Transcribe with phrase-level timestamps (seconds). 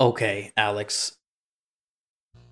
[0.00, 1.16] Okay, Alex.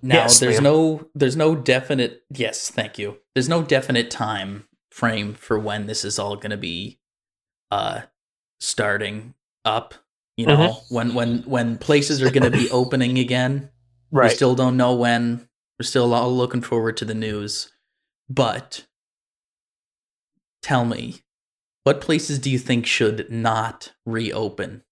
[0.01, 0.63] Now Yes, there's Liam.
[0.63, 3.17] no there's no definite yes, thank you.
[3.33, 6.99] There's no definite time frame for when this is all going to be
[7.71, 8.01] uh
[8.59, 9.33] starting
[9.65, 9.93] up,
[10.37, 10.95] you know, Mm-hmm.
[10.95, 13.69] when when when places are going to be opening again.
[14.11, 14.29] Right.
[14.29, 15.47] We still don't know when.
[15.79, 17.71] We're still all looking forward to the news.
[18.29, 18.85] But
[20.61, 21.21] tell me,
[21.83, 24.83] what places do you think should not reopen?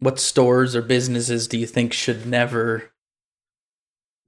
[0.00, 2.90] What stores or businesses do you think should never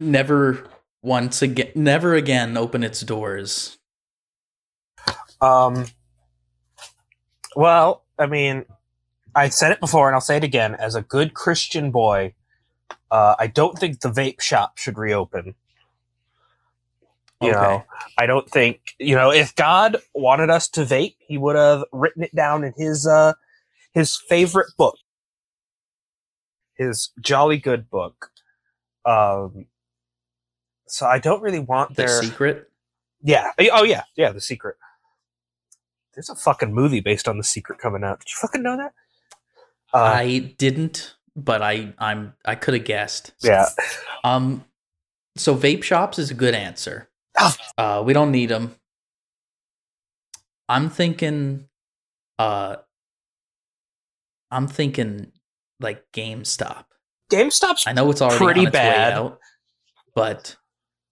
[0.00, 0.66] never
[1.02, 3.78] once again never again open its doors?
[5.40, 5.86] Um.
[7.56, 8.66] Well, I mean,
[9.34, 10.74] I said it before, and I'll say it again.
[10.76, 12.34] As a good Christian boy,
[13.10, 15.54] uh, I don't think the vape shop should reopen.
[17.40, 17.52] You Okay.
[17.52, 17.86] know,
[18.18, 22.22] I don't think you know if God wanted us to vape, He would have written
[22.24, 23.34] it down in His uh
[23.94, 24.96] His favorite book,
[26.80, 28.30] His jolly good book.
[29.04, 29.66] Um.
[30.88, 32.70] So I don't really want The their secret?
[33.22, 33.50] yeah.
[33.72, 34.32] Oh yeah, yeah.
[34.32, 34.76] The Secret.
[36.14, 38.20] There's a fucking movie based on The Secret coming out.
[38.20, 38.92] Did you fucking know that?
[39.94, 43.32] Uh, I didn't, but I I'm I could have guessed.
[43.42, 43.66] yeah.
[44.24, 44.64] Um,
[45.36, 47.08] so vape shops is a good answer.
[47.38, 47.54] Oh.
[47.78, 48.74] Uh, we don't need them.
[50.68, 51.68] I'm thinking,
[52.38, 52.76] uh,
[54.50, 55.32] I'm thinking
[55.80, 56.84] like GameStop.
[57.32, 59.12] GameStop's I know it's already Pretty bad.
[59.14, 59.38] out,
[60.14, 60.56] but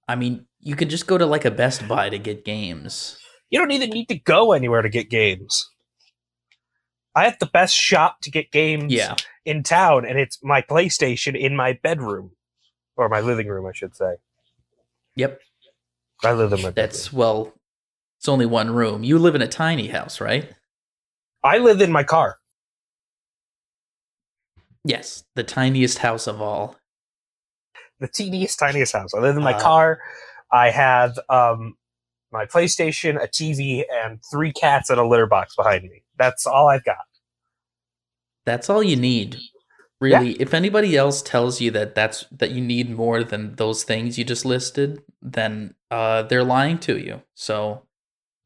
[0.06, 3.18] I mean, you could just go to like a Best Buy to get games.
[3.50, 5.70] you don't even need to go anywhere to get games.
[7.14, 11.36] I have the best shop to get games Yeah, in town, and it's my PlayStation
[11.38, 12.32] in my bedroom.
[12.96, 14.16] Or my living room, I should say.
[15.16, 15.40] yep.
[16.24, 16.74] I live in my bedroom.
[16.74, 17.52] That's well,
[18.18, 19.04] it's only one room.
[19.04, 20.52] You live in a tiny house, right?
[21.44, 22.38] I live in my car.
[24.88, 26.76] Yes, the tiniest house of all.
[28.00, 29.14] the teeniest, tiniest house.
[29.14, 30.00] I live in my Uh, car.
[30.52, 31.76] I have um,
[32.32, 36.04] my PlayStation, a TV, and three cats and a litter box behind me.
[36.18, 36.98] That's all I've got.
[38.46, 39.38] That's all you need.
[40.00, 44.18] Really, if anybody else tells you that that's that you need more than those things
[44.18, 47.22] you just listed, then uh they're lying to you.
[47.34, 47.82] So,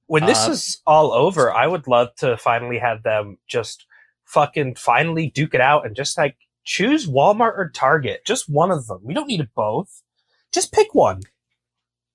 [0.07, 3.87] When this Uh, is all over, I would love to finally have them just
[4.33, 8.25] fucking finally duke it out and just like choose Walmart or Target.
[8.25, 9.01] Just one of them.
[9.03, 10.03] We don't need both.
[10.53, 11.23] Just pick one.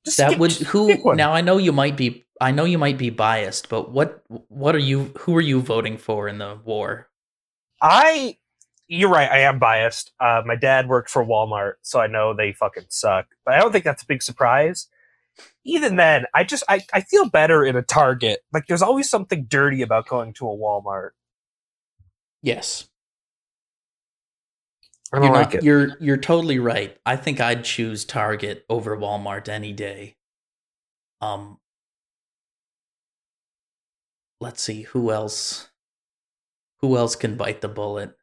[0.05, 2.97] Just that get- would who now I know you might be I know you might
[2.97, 7.09] be biased, but what what are you who are you voting for in the war?
[7.81, 8.37] I
[8.87, 10.13] you're right, I am biased.
[10.19, 13.27] Uh, my dad worked for Walmart, so I know they fucking suck.
[13.45, 14.87] But I don't think that's a big surprise.
[15.65, 18.39] Even then, I just I, I feel better in a Target.
[18.53, 21.09] Like there's always something dirty about going to a Walmart.
[22.41, 22.87] Yes.
[25.13, 25.63] I don't You're like not, it.
[25.63, 26.97] you're you're totally right.
[27.05, 30.15] I think I'd choose Target over Walmart any day.
[31.21, 31.59] Um
[34.39, 35.69] Let's see who else
[36.81, 38.15] who else can bite the bullet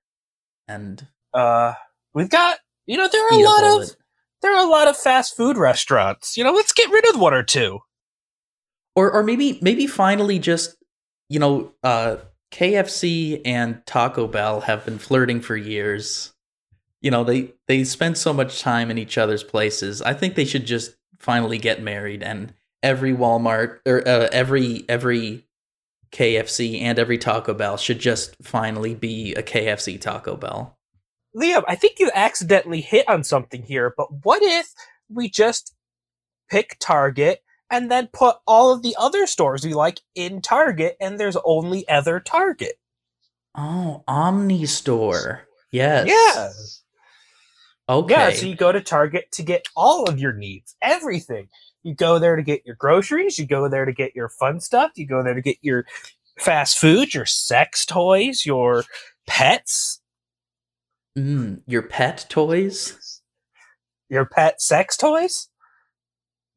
[0.69, 1.75] and Uh
[2.15, 3.91] we've got you know, there are a lot bullet.
[3.91, 3.97] of
[4.43, 6.37] there are a lot of fast food restaurants.
[6.37, 7.81] You know, let's get rid of one or two.
[8.95, 10.77] or or maybe maybe finally just
[11.29, 12.17] you know uh
[12.55, 16.33] KFC and Taco Bell have been flirting for years.
[17.01, 20.01] You know, they they spend so much time in each other's places.
[20.01, 25.45] I think they should just finally get married and every Walmart or uh, every every
[26.13, 30.79] KFC and every Taco Bell should just finally be a KFC Taco Bell.
[31.37, 34.73] Liam, I think you accidentally hit on something here, but what if
[35.09, 35.75] we just
[36.49, 41.19] pick Target and then put all of the other stores we like in Target and
[41.19, 42.75] there's only other Target?
[43.57, 45.47] Oh, Omni Store.
[45.71, 46.09] Yes.
[46.09, 46.51] Yeah.
[47.95, 48.15] Okay.
[48.15, 51.49] Yeah, so you go to Target to get all of your needs, everything.
[51.83, 54.93] You go there to get your groceries, you go there to get your fun stuff,
[54.97, 55.85] you go there to get your
[56.39, 58.85] fast food, your sex toys, your
[59.27, 60.01] pets,
[61.17, 63.21] Mm, your pet toys?
[64.09, 65.49] your pet sex toys,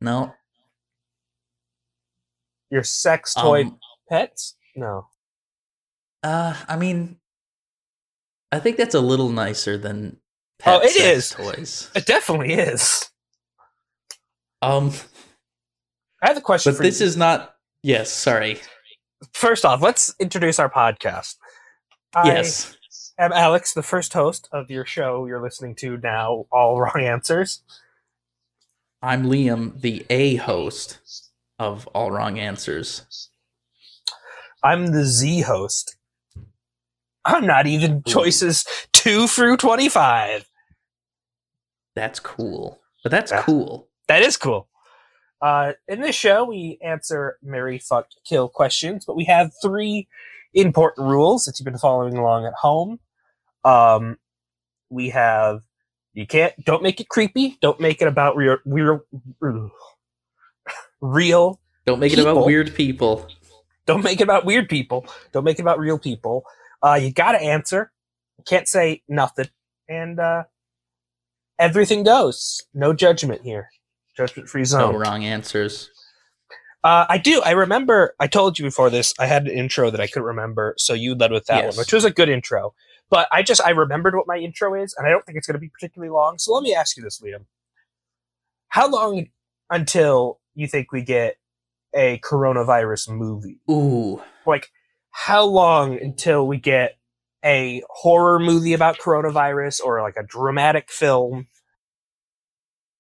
[0.02, 0.34] No.
[2.70, 3.80] Your sex toy Um,
[4.10, 4.56] pets?
[4.76, 5.08] No.
[6.24, 7.18] uh, I mean,
[8.52, 10.18] I think that's a little nicer than
[10.66, 11.30] Oh, pet it sex is.
[11.32, 11.92] toys.
[11.96, 13.10] It definitely is.
[14.62, 14.92] Um,
[16.24, 17.06] I have a question but this you.
[17.06, 17.56] is not.
[17.84, 18.60] Yes, sorry.
[19.34, 21.36] First off, let's introduce our podcast.
[22.26, 22.74] yes.
[23.20, 27.00] I am Alex, the first host of your show you're listening to now, All Wrong
[27.02, 27.64] Answers.
[29.02, 31.00] I'm Liam, the A host
[31.60, 33.30] of All Wrong Answers.
[34.64, 35.98] I'm the Z host.
[37.26, 40.50] I'm not even choices two through 25.
[41.96, 42.80] That's cool.
[43.04, 43.42] But that's Yeah.
[43.44, 43.90] cool.
[44.08, 44.70] That is cool.
[45.42, 50.08] Uh, in this show, we answer Marry Fuck Kill questions, but we have three
[50.54, 53.00] important rules that you've been following along at home.
[53.64, 54.18] Um,
[54.90, 55.62] we have
[56.14, 57.58] you can't don't make it creepy.
[57.62, 59.02] Don't make it about real real
[61.02, 61.60] real.
[61.86, 63.28] Don't make it about weird people.
[63.86, 65.06] Don't make it about weird people.
[65.32, 66.44] Don't make it about real people.
[66.84, 67.92] Uh, you got to answer.
[68.38, 69.48] You can't say nothing,
[69.88, 70.44] and uh,
[71.58, 72.62] everything goes.
[72.74, 73.70] No judgment here.
[74.16, 74.94] Judgment free zone.
[74.94, 75.90] No wrong answers.
[76.84, 77.42] Uh, I do.
[77.44, 78.14] I remember.
[78.20, 79.14] I told you before this.
[79.20, 81.76] I had an intro that I couldn't remember, so you led with that Yes.
[81.76, 82.74] one, which was a good intro.
[83.10, 85.56] But I just I remembered what my intro is, and I don't think it's going
[85.56, 86.38] to be particularly long.
[86.38, 87.46] So let me ask you this, Liam:
[88.70, 89.28] How long
[89.70, 91.38] until you think we get
[91.94, 93.60] a coronavirus movie?
[93.70, 94.22] Ooh.
[94.46, 94.70] Like,
[95.12, 96.98] how long until we get
[97.46, 101.48] a horror movie about coronavirus, or like a dramatic film?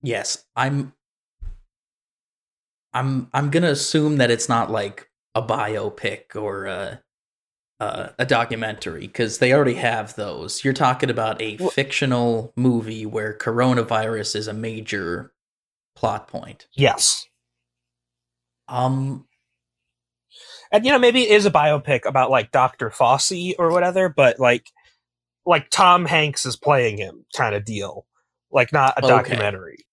[0.01, 0.93] Yes, I'm
[2.93, 7.01] I'm I'm going to assume that it's not like a biopic or a
[7.79, 10.63] uh, a documentary cuz they already have those.
[10.63, 15.31] You're talking about a Wh- fictional movie where coronavirus is a major
[15.95, 16.67] plot point.
[16.73, 17.26] Yes.
[18.67, 19.25] Um
[20.71, 22.89] and you know maybe it is a biopic about like Dr.
[22.89, 24.67] Fauci or whatever, but like
[25.45, 28.05] like Tom Hanks is playing him kind of deal,
[28.51, 29.07] like not a Okay.
[29.07, 29.85] documentary.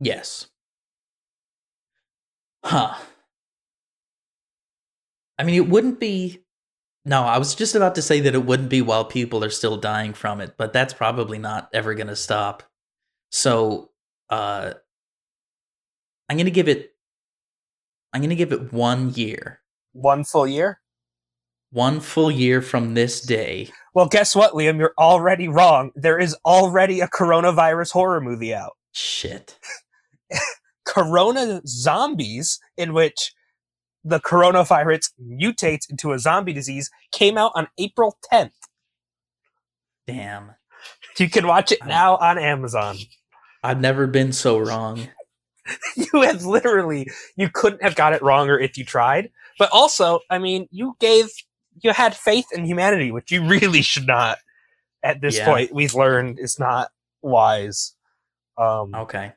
[0.00, 0.48] Yes.
[2.64, 2.94] Huh.
[5.38, 6.40] I mean, it wouldn't be.
[7.04, 9.76] No, I was just about to say that it wouldn't be while people are still
[9.76, 12.62] dying from it, but that's probably not ever going to stop.
[13.30, 13.90] So,
[14.30, 14.74] uh,
[16.28, 16.93] I'm going to give it.
[18.14, 19.60] I'm going to give it one year.
[19.92, 20.80] One full year.
[21.72, 23.70] One full year from this day.
[23.92, 24.78] Well, guess what, Liam?
[24.78, 25.90] You're already wrong.
[25.96, 29.58] There is already a coronavirus horror movie out, Shit.
[30.84, 33.32] Corona Zombies, in which
[34.04, 38.52] the coronavirus mutates into a zombie disease, came out on April 10th.
[40.06, 40.52] Damn.
[41.18, 42.96] You can watch it now on Amazon.
[43.64, 45.08] I've never been so wrong.
[45.96, 50.38] you have literally you couldn't have got it wronger if you tried but also i
[50.38, 51.28] mean you gave
[51.82, 54.38] you had faith in humanity which you really should not
[55.02, 55.46] at this Yeah.
[55.46, 56.90] point we've learned is not
[57.22, 57.94] wise
[58.58, 59.32] um Okay.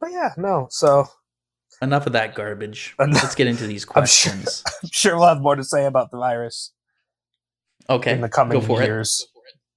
[0.00, 1.06] but yeah no so
[1.82, 2.94] Enough of that garbage.
[3.00, 4.62] Enough- Let's get into these I'm sure- questions.
[4.82, 6.72] i'm sure we'll have more to say about the virus
[7.88, 8.12] Okay.
[8.12, 8.86] in the coming go for it.
[8.86, 9.26] years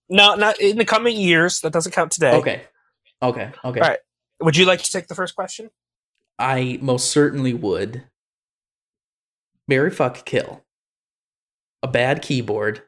[0.10, 2.64] no not in the coming years that doesn't count today Okay.
[3.22, 3.52] Okay.
[3.64, 3.80] Okay.
[3.80, 4.00] All right.
[4.42, 5.70] Would you like to take the first question
[6.40, 8.04] I most certainly would.
[9.68, 10.66] Marry, fuck, kill.
[11.84, 12.82] A bad keyboard,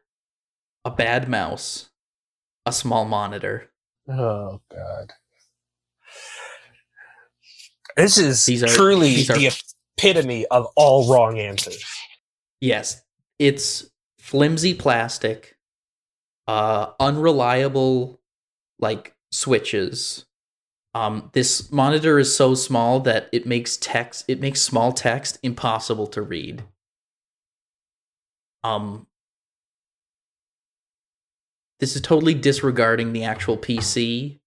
[0.84, 1.90] a bad mouse,
[2.66, 3.70] a small monitor.
[4.10, 5.14] oh god
[7.96, 9.52] this is These are- truly these are- the
[9.98, 11.84] epitome of all wrong answers
[12.62, 13.02] Yes,
[13.38, 15.56] it's flimsy plastic,
[16.48, 18.20] uh, unreliable,
[18.80, 20.25] like switches.
[20.96, 26.08] Um, this monitor is so small that it makes text, it makes small text impossible
[26.08, 26.64] to read.
[28.64, 29.06] Um,
[31.82, 34.40] this is totally disregarding the actual PC.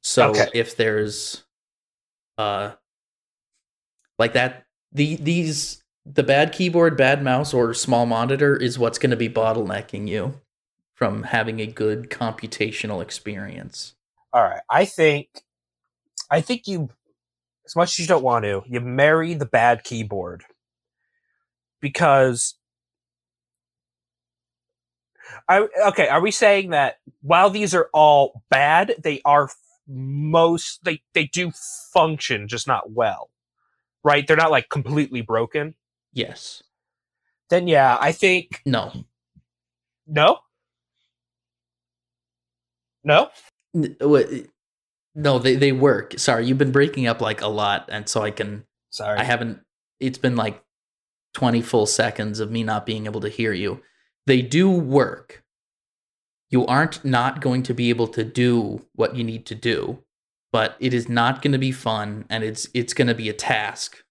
[0.00, 0.48] So Okay.
[0.54, 1.42] if there's,
[2.38, 2.74] uh,
[4.16, 9.10] like that, the these the bad keyboard, bad mouse, or small monitor is what's going
[9.10, 10.40] to be bottlenecking you
[10.94, 13.96] from having a good computational experience.
[14.32, 14.62] All right.
[14.70, 15.28] I think
[16.30, 16.90] I think you
[17.66, 20.44] as much as you don't want to, you marry the bad keyboard.
[21.80, 22.54] Because
[25.48, 29.50] I okay, are we saying that while these are all bad, they are
[29.88, 31.52] most they they do
[31.92, 33.30] function just not well.
[34.04, 34.26] Right?
[34.26, 35.74] They're not like completely broken.
[36.12, 36.62] Yes.
[37.50, 38.92] Then yeah, I think No.
[40.06, 40.38] no.
[43.04, 43.30] No?
[45.18, 46.18] No, they, they work.
[46.18, 49.18] Sorry, you've been breaking up like a lot, and so I can Sorry.
[49.18, 49.60] I haven't
[49.98, 50.62] it's been like
[51.34, 53.80] 20 full seconds of me not being able to hear you.
[54.26, 55.42] They do work.
[56.50, 60.02] You aren't not going to be able to do what you need to do,
[60.52, 63.34] but it is not going to be fun and it's it's going to be a
[63.34, 64.02] task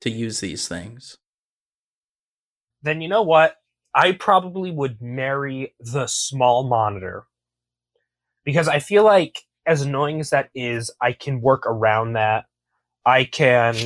[0.00, 1.18] to use these things.
[2.82, 3.56] then you know what?
[3.94, 7.26] I probably would marry the small monitor
[8.44, 12.46] because I feel like, as annoying as that is, I can work around that.
[13.06, 13.76] I can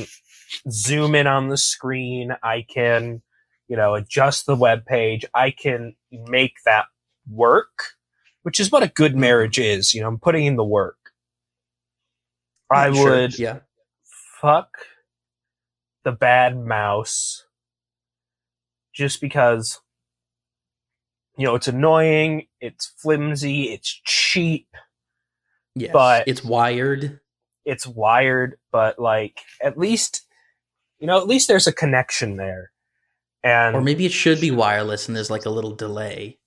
[0.71, 2.31] zoom in on the screen.
[2.41, 3.21] I can,
[3.67, 5.25] you know, adjust the web page.
[5.35, 6.85] I can make that
[7.29, 7.97] work
[8.47, 9.19] which is what a good mm-hmm.
[9.19, 9.93] marriage is.
[9.93, 11.11] You know, I'm putting in the work.
[12.71, 13.59] I Sure, would yeah.
[14.39, 14.69] fuck
[16.05, 17.45] the bad mouse
[18.95, 19.81] just because
[21.37, 24.67] you know it's annoying, it's flimsy, it's cheap,
[25.75, 25.91] Yes.
[25.93, 27.19] but- it's wired.
[27.65, 30.23] it's wired, but like at least
[30.99, 32.71] you know, at least there's a connection there.
[33.43, 36.39] And Or maybe it should be wireless and there's like a little delay.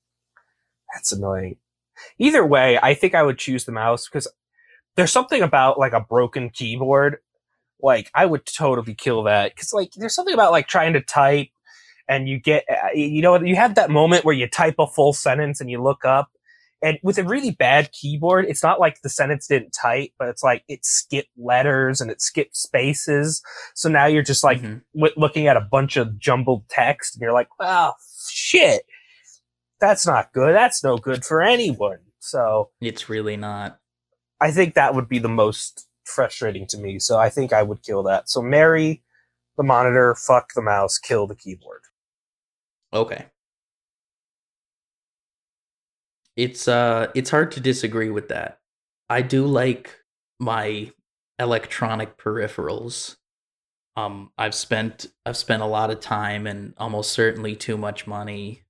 [0.93, 1.57] That's annoying.
[2.19, 4.27] Either way, I think I would choose the mouse because
[4.97, 7.19] there's something about like a broken keyboard.
[7.81, 11.49] Like I would totally kill that because like there's something about like trying to type
[12.11, 15.15] and you get uh, you know you have that moment where you type a full
[15.15, 16.31] sentence and you look up
[16.83, 20.43] and with a really bad keyboard it's not like the sentence didn't type but it's
[20.43, 23.43] like it skipped letters and it skipped spaces
[23.75, 24.83] so now you're just like Mhm.
[24.95, 27.93] w- looking at a bunch of jumbled text and you're like, oh,
[28.31, 28.83] shit.
[29.81, 30.55] That's not good.
[30.55, 32.01] That's no good for anyone.
[32.21, 33.79] So it's really not.
[34.41, 36.99] I think that would be the most frustrating to me.
[36.99, 38.29] So I think I would kill that.
[38.31, 39.03] So marry
[39.57, 41.83] the monitor, fuck the mouse, kill the keyboard.
[42.93, 43.27] Okay.
[46.37, 48.61] It's uh it's hard to disagree with that.
[49.09, 49.99] I do like
[50.39, 50.93] my
[51.39, 53.17] electronic peripherals.
[53.97, 58.63] Um I've spent I've spent a lot of time and almost certainly too much money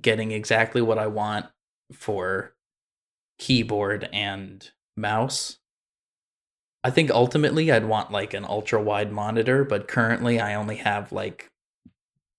[0.00, 1.46] getting exactly what I want
[1.92, 2.54] for
[3.38, 5.58] keyboard and mouse.
[6.84, 11.12] I think ultimately I'd want like an ultra wide monitor, but currently I only have
[11.12, 11.50] like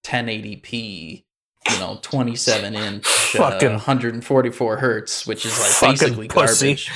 [0.08, 1.26] 1080p,
[1.72, 6.68] you know, 27 inch, uh, 144 hertz, which is like Fucking basically pussy.
[6.68, 6.92] garbage.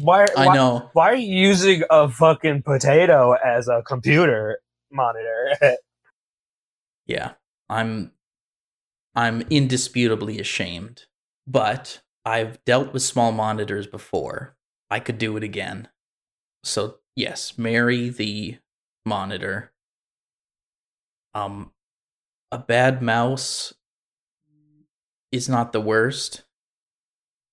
[0.00, 0.90] Why, I why, know.
[0.94, 4.60] why are you using a fucking potato as a computer
[4.92, 5.56] monitor?
[7.06, 7.32] Yeah.
[7.68, 8.12] I'm
[9.16, 11.06] I'm indisputably ashamed,
[11.46, 14.56] but I've dealt with small monitors before.
[14.90, 15.88] I could do it again.
[16.64, 18.58] So, yes, marry the
[19.06, 19.72] monitor.
[21.34, 21.72] Um
[22.52, 23.74] a bad mouse
[25.32, 26.44] is not the worst.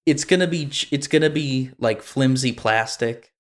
[0.06, 3.34] It's going to be it's going to be like flimsy plastic.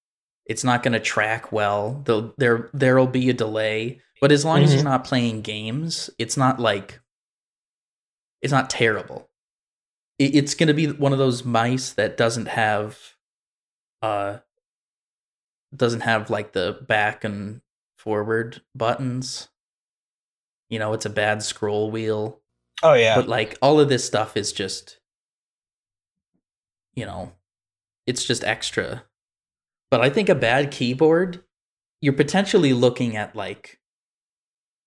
[0.45, 2.01] It's not going to track well.
[2.05, 6.37] There'll, there there'll be a delay, but as long as you're not playing games, it's
[6.37, 6.99] not like
[8.41, 9.29] it's not terrible.
[10.19, 12.99] It, it's going to be one of those mice that doesn't have
[14.01, 14.39] uh
[15.75, 17.61] doesn't have like the back and
[17.97, 19.47] forward buttons.
[20.71, 22.39] You know, it's a bad scroll wheel.
[22.81, 23.15] oh, yeah.
[23.15, 24.97] But like all of this stuff is just
[26.95, 27.31] you know,
[28.07, 29.03] it's just extra.
[29.89, 31.43] But I think a bad keyboard,
[32.01, 33.79] you're potentially looking at like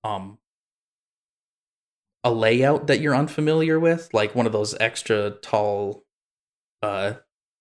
[0.03, 0.39] um
[2.23, 6.05] a layout that you're unfamiliar with, like one of those extra tall
[6.83, 7.15] uh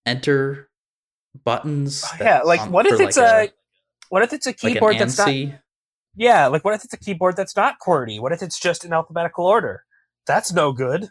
[0.06, 0.70] enter
[1.44, 2.04] buttons.
[2.06, 3.50] Oh, yeah, like on- what if it's a,
[4.08, 5.26] what if it's a like keyboard that's not?
[6.16, 8.20] Yeah, like what if it's a keyboard that's not QWERTY?
[8.20, 9.84] What if it's just in alphabetical order?
[10.26, 11.08] That's no good.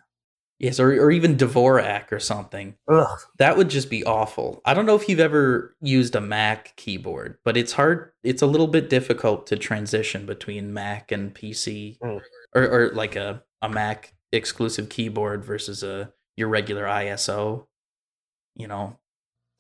[0.59, 2.75] Yes, or or even Dvorak or something.
[2.89, 3.19] Ugh.
[3.37, 4.61] That would just be awful.
[4.65, 8.11] I don't know if you've ever used a Mac keyboard, but it's hard.
[8.23, 12.21] It's a little bit difficult to transition between Mac and PC, Mm.
[12.55, 17.65] or or like a a Mac exclusive keyboard versus a your regular ISO.
[18.55, 18.97] You know,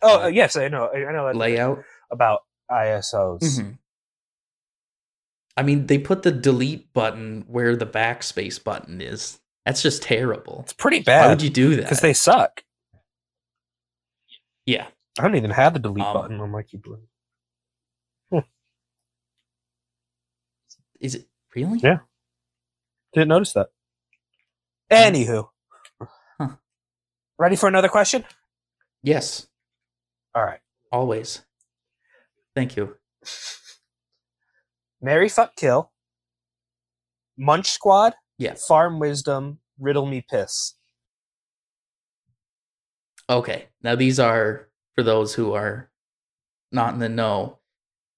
[0.01, 0.85] Oh Uh, uh, yes, I know.
[0.93, 1.83] I I know that layout.
[2.11, 3.41] about ISOs.
[3.41, 3.77] Mhm.
[5.55, 9.39] I mean, they put the delete button where the backspace button is.
[9.65, 10.61] That's just terrible.
[10.63, 11.21] It's pretty bad.
[11.25, 11.83] Why would you do that?
[11.83, 12.63] because they suck.
[14.65, 14.87] yeah.
[15.19, 17.01] I don't even have the delete Um, button on my keyboard.
[20.99, 21.79] Is it really?
[21.79, 21.99] Yeah.
[23.13, 23.67] Didn't notice that.
[24.89, 25.49] Anywho,
[26.39, 26.55] Huh.
[27.37, 28.23] ready for another question?
[29.01, 29.47] Yes.
[30.33, 30.61] All right.
[30.91, 31.41] Always.
[32.55, 32.97] Thank you.
[35.03, 35.91] Marry fuck kill.
[37.37, 38.13] Munch Squad.
[38.39, 38.55] Yeah.
[38.55, 39.59] Farm wisdom.
[39.77, 40.75] Riddle me piss.
[43.29, 43.67] Okay.
[43.81, 45.89] Now these are for those who are
[46.71, 47.59] not in the know.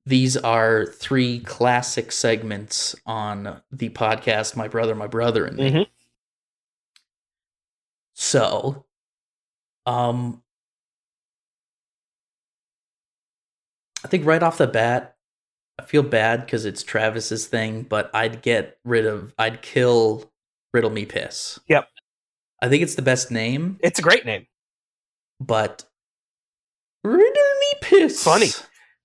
[0.06, 5.72] These are three classic segments on the podcast My Brother, My Brother and Me.
[5.72, 5.88] Mhm.
[8.14, 8.86] So,
[9.86, 10.42] um
[14.04, 15.15] I think right off the bat,
[15.80, 20.32] I feel bad because it's Travis's thing, but I'd get rid of I'd kill
[20.74, 21.60] Riddle Me Piss.
[21.68, 21.88] Yep.
[22.62, 24.48] I think it's the best name, It's a great name.
[25.40, 25.84] but
[27.04, 27.20] Riddle
[27.60, 28.24] Me Piss.
[28.24, 28.50] Funny.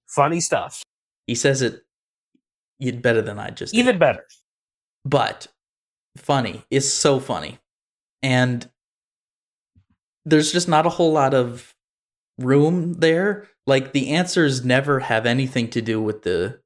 [0.08, 0.82] Funny stuff.
[1.26, 1.82] He says it
[2.78, 3.80] you'd better than I just did.
[3.80, 4.24] Even better.
[5.04, 5.48] but
[6.16, 7.58] funny is so funny
[8.22, 8.68] and
[10.24, 11.74] there's just not a whole lot of
[12.38, 13.48] room there.
[13.70, 16.58] Like the answers never have anything to do with the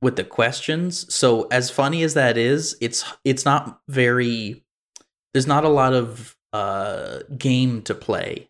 [0.00, 1.12] with the questions.
[1.12, 4.64] So as funny as that is, it's it's not very
[5.34, 8.48] there's not a lot of uh game to play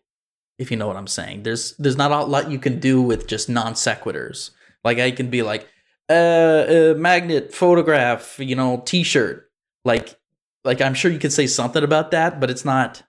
[0.59, 1.41] if you know what I'm saying.
[1.41, 4.51] There's there's not a lot you can do with just non sequiturs.
[4.83, 5.67] Like I can be like
[6.07, 9.49] uh, uh magnet photograph, you know, t-shirt.
[9.83, 10.19] Like
[10.63, 13.01] like I'm sure you could say something about that, but it's not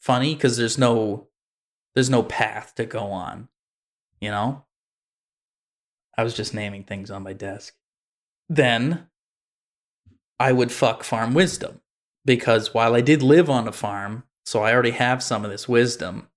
[0.00, 1.28] funny cuz there's no
[1.94, 3.48] there's no path to go on,
[4.20, 4.64] you know?
[6.16, 7.74] I was just naming things on my desk.
[8.48, 9.08] Then
[10.38, 11.80] I would fuck farm wisdom
[12.24, 15.68] because while I did live on a farm, so I already have some of this
[15.68, 16.28] wisdom,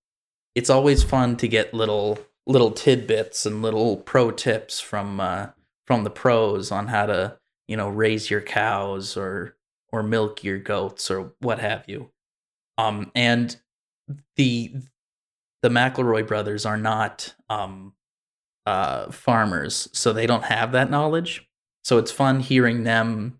[0.55, 5.47] it's always fun to get little little tidbits and little pro tips from uh,
[5.85, 9.55] from the pros on how to you know raise your cows or
[9.91, 12.09] or milk your goats or what have you.
[12.77, 13.55] Um, and
[14.35, 14.73] the
[15.67, 17.91] the McElroy brothers are not um,
[18.65, 21.45] uh, farmers, so they don't have that knowledge.
[21.83, 23.39] So it's fun hearing them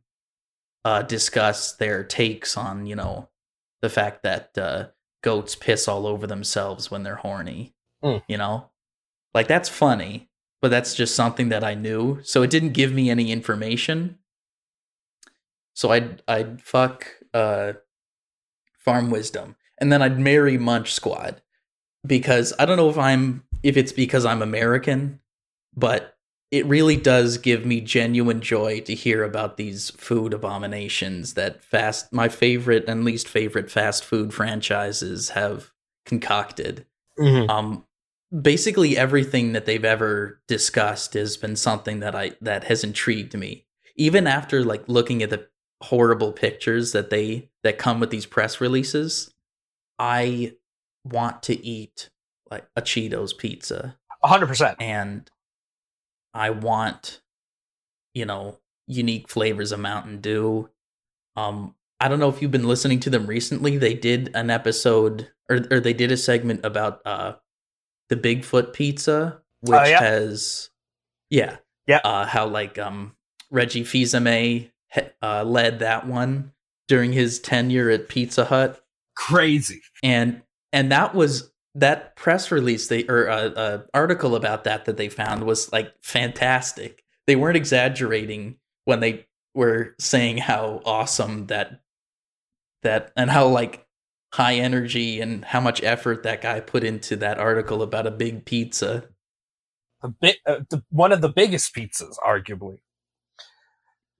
[0.83, 3.29] uh, discuss their takes on you know
[3.81, 4.87] the fact that uh,
[5.23, 7.73] goats piss all over themselves when they're horny.
[8.03, 8.21] Mm.
[8.27, 8.71] You know,
[9.33, 10.29] like that's funny,
[10.61, 12.19] but that's just something that I knew.
[12.23, 14.17] So it didn't give me any information.
[15.73, 17.73] So I'd I'd fuck uh,
[18.83, 21.41] farm wisdom, and then I'd marry Munch Squad
[22.05, 25.19] because I don't know if I'm if it's because I'm American,
[25.75, 26.15] but
[26.51, 32.13] it really does give me genuine joy to hear about these food abominations that fast
[32.13, 35.71] my favorite and least favorite fast food franchises have
[36.05, 36.85] concocted.
[37.19, 37.49] Mhm.
[37.49, 37.83] Um
[38.41, 43.65] basically everything that they've ever discussed has been something that I that has intrigued me.
[43.95, 45.47] Even after like looking at the
[45.81, 49.33] horrible pictures that they that come with these press releases,
[49.99, 50.53] I
[51.09, 52.09] want to eat
[52.49, 54.77] like a Cheetos pizza A hundred percent.
[54.81, 55.29] and
[56.33, 57.21] I want,
[58.13, 60.69] you know, unique flavors of Mountain Dew.
[61.35, 63.77] Um, I don't know if you've been listening to them recently.
[63.77, 67.33] They did an episode or or they did a segment about uh
[68.09, 69.99] the Bigfoot pizza, which Oh, yeah.
[69.99, 70.69] has
[71.29, 71.57] yeah.
[71.87, 72.01] Yeah.
[72.03, 73.15] Uh how like um
[73.49, 74.71] Reggie Fils-Aimé
[75.21, 76.53] uh led that one
[76.87, 78.81] during his tenure at Pizza Hut
[79.15, 79.81] Crazy.
[80.03, 80.41] and
[80.73, 85.09] and that was that press release they or uh, uh, article about that that they
[85.09, 87.03] found was like fantastic.
[87.27, 91.81] They weren't exaggerating when they were saying how awesome that
[92.83, 93.85] that and how like
[94.33, 98.45] high energy and how much effort that guy put into that article about a big
[98.45, 99.05] pizza.
[100.03, 102.79] A bit, uh, the, one of the biggest pizzas, arguably.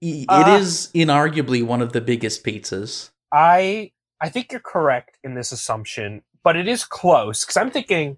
[0.02, 3.10] I- Uh, it is inarguably one of the biggest pizzas.
[3.32, 8.16] I I think you're correct in this assumption, but it is close because I'm thinking.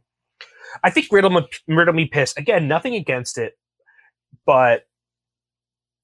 [0.85, 2.69] I think Riddle Me, Riddle Me Piss again.
[2.69, 3.55] Nothing against it,
[4.47, 4.87] but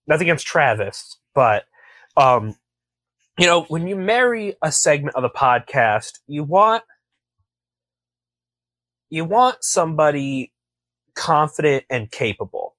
[0.09, 1.21] nothing against Travis.
[1.37, 1.67] But
[2.17, 2.57] um,
[3.39, 6.83] you know, when you marry a segment of the podcast, you want
[9.09, 10.53] you want somebody
[11.15, 12.75] confident and capable.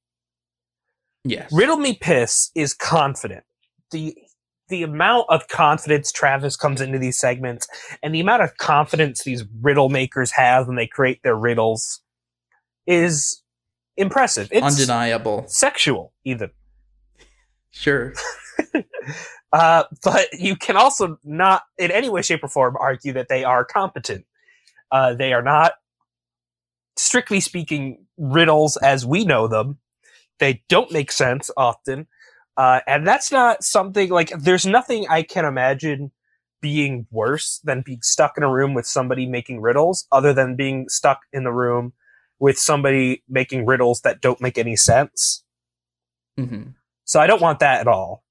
[1.24, 3.46] yes Riddle Me Piss is confident.
[3.92, 4.14] The
[4.70, 7.68] the amount of confidence Travis comes into these segments
[8.04, 12.02] and the amount of confidence these riddle makers have when they create their riddles
[12.86, 13.42] is
[13.96, 14.50] impressive.
[14.52, 16.52] It's undeniable sexual, even.
[17.72, 18.14] sure
[19.54, 23.44] Uh, but you can also not, in any way, shape, or form, argue that they
[23.44, 24.26] are competent.
[24.92, 25.74] Uh, they are not,
[26.98, 29.78] strictly speaking, riddles as we know them.
[30.40, 32.08] They don't make sense often.
[32.58, 36.12] Uh, and that's not something like, there's nothing I can imagine
[36.62, 40.90] being worse than being stuck in a room with somebody making riddles, other than being
[40.90, 41.94] stuck in the room
[42.40, 45.44] with somebody making riddles that don't make any sense.
[46.38, 46.64] hmm
[47.06, 48.24] So I don't want that at all.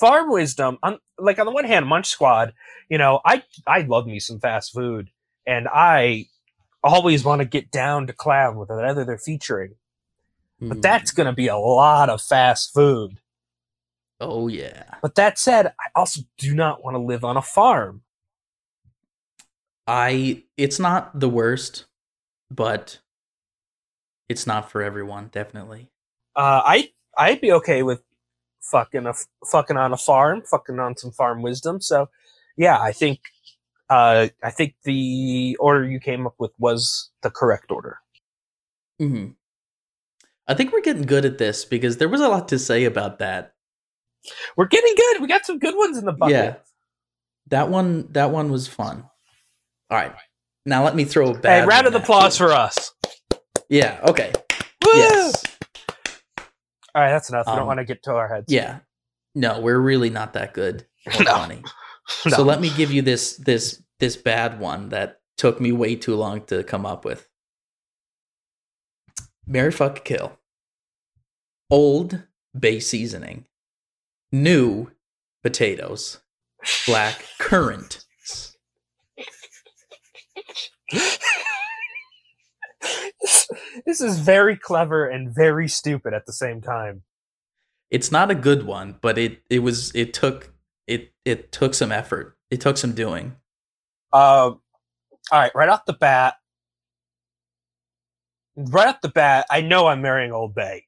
[0.00, 2.54] Farm wisdom, on, like on the one hand, Munch Squad,
[2.88, 5.10] you know, I I love me some fast food,
[5.46, 6.26] and I
[6.84, 9.74] always want to get down to clown with whatever they're featuring.
[10.68, 13.18] But that's going to be a lot of fast food.
[14.20, 18.02] oh yeah But that said, I also do not want to live on a farm.
[19.86, 21.86] I it's not the worst,
[22.50, 23.00] but
[24.28, 25.88] it's not for everyone, definitely.
[26.36, 28.02] Uh, I I'd be okay with
[28.62, 29.14] fucking a
[29.50, 31.80] fucking on a farm, fucking on some farm wisdom.
[31.80, 32.08] So,
[32.56, 33.20] yeah, I think
[33.90, 37.98] uh, I think the order you came up with was the correct order.
[38.98, 39.32] hmm
[40.48, 43.18] I think we're getting good at this because there was a lot to say about
[43.20, 43.54] that.
[44.56, 45.20] We're getting good.
[45.20, 46.34] We got some good ones in the bucket.
[46.34, 46.54] Yeah.
[47.48, 49.04] That one that one was fun.
[49.90, 50.14] All right.
[50.64, 51.62] Now let me throw a bad.
[51.62, 52.46] Hey, round of applause you.
[52.46, 52.92] for us.
[53.68, 53.98] Yeah.
[54.04, 54.32] Okay.
[54.84, 54.92] Woo!
[54.94, 55.42] Yes.
[56.94, 57.46] All right, that's enough.
[57.46, 58.46] We Um, don't want to get to our heads.
[58.48, 58.80] Yeah.
[59.34, 60.86] No, we're really not that good
[61.18, 61.32] or No.
[61.34, 61.62] funny.
[62.26, 62.36] No.
[62.36, 66.16] So let me give you this this this bad one that took me way too
[66.16, 67.26] long to come up with.
[69.46, 70.38] Marry fuck kill.
[71.70, 72.24] Old
[72.58, 73.46] bay seasoning.
[74.30, 74.90] New
[75.42, 76.20] potatoes.
[76.86, 78.04] Black currant.
[83.86, 87.02] this, is very clever and very stupid at the same time.
[87.90, 90.52] It's not a good one, but it it was it took
[90.86, 92.36] it it took some effort.
[92.50, 93.36] It took some doing.
[94.12, 94.60] Um,
[95.30, 96.36] all right, right off the bat,
[98.56, 100.86] right off the bat, I know I'm marrying Old Bay.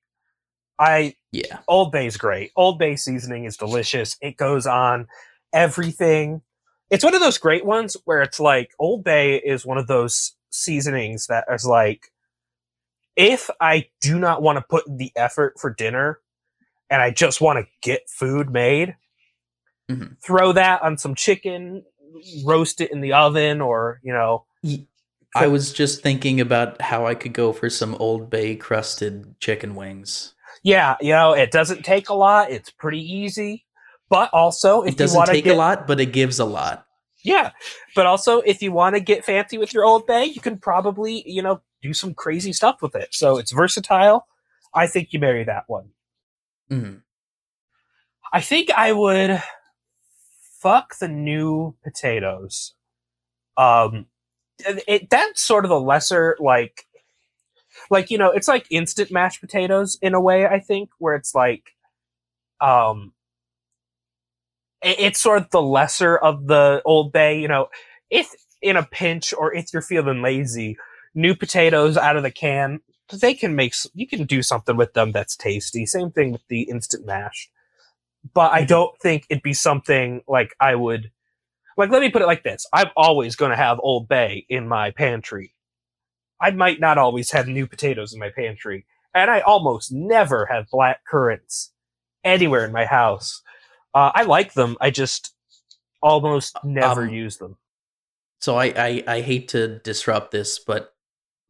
[0.79, 1.61] I Yeah.
[1.69, 2.51] Old Bay's great.
[2.57, 4.17] Old Bay seasoning is delicious.
[4.21, 5.07] It goes on
[5.53, 6.43] everything.
[6.91, 10.33] It's one of those great ones where it's like Old Bay is one of those
[10.51, 12.13] seasonings that is like,
[13.17, 16.19] if I do not want to put the effort for dinner
[16.91, 18.97] and I just want to get food made,
[19.91, 20.17] Mhm.
[20.23, 21.85] throw that on some chicken,
[22.45, 24.45] roast it in the oven, or, you know,
[25.35, 29.75] I was just thinking about how I could go for some Old Bay crusted chicken
[29.75, 30.35] wings.
[30.63, 32.51] yeah, you know, it doesn't take a lot.
[32.51, 33.65] It's pretty easy.
[34.11, 36.87] But also, if It doesn't take get a lot, but it gives a lot.
[37.25, 37.51] Yeah,
[37.97, 41.23] but also if you want to get fancy with your Old Bay, you can probably
[41.27, 43.15] you know do some crazy stuff with it.
[43.15, 44.27] So it's versatile.
[44.75, 45.91] I think you marry that one.
[46.71, 47.01] Mhm.
[48.33, 49.43] I think I would
[50.61, 52.75] fuck the new potatoes.
[53.57, 54.07] Um,
[54.61, 56.87] it, that's sort of the lesser like,
[57.91, 60.47] like you know, it's like instant mashed potatoes in a way.
[60.47, 61.71] I think where it's like,
[62.61, 63.13] um,
[64.83, 67.41] it- it's sort of the lesser of the Old Bay.
[67.41, 67.69] You know,
[68.11, 68.31] if
[68.63, 70.77] in a pinch or if you're feeling lazy,
[71.15, 72.81] new potatoes out of the can,
[73.13, 75.87] they can make you can do something with them that's tasty.
[75.87, 77.43] Same thing with the instant mashed
[78.35, 78.69] But I Mhm.
[78.69, 81.13] don't think it'd be something like I would
[81.77, 82.67] like let me put it like this.
[82.73, 85.55] I'm always going to have Old Bay in my pantry.
[86.41, 90.71] I might not always have new potatoes in my pantry, and I almost never have
[90.71, 91.73] black currants
[92.25, 93.43] anywhere in my house.
[93.95, 94.77] Uh, I like them.
[94.81, 95.35] I just
[96.03, 97.57] almost never Um, use them.
[98.41, 100.93] So I, I I hate to disrupt this, but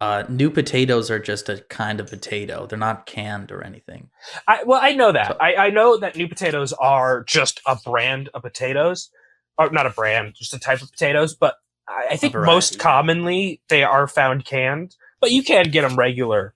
[0.00, 2.66] uh, new potatoes are just a kind of potato.
[2.66, 4.10] They're not canned or anything.
[4.46, 5.28] I, well, I know that.
[5.28, 9.10] So- I, I know that new potatoes are just a brand of potatoes,
[9.58, 11.34] or not a brand, just a type of potatoes.
[11.34, 11.56] But
[11.88, 16.54] I, I think most commonly they are found canned, but you can get them regular.